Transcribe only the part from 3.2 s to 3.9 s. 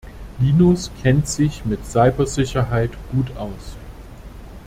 aus.